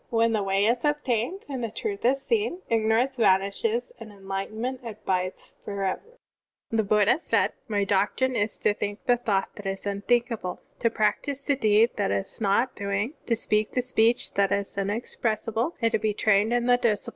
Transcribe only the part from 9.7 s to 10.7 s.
tmthinkable,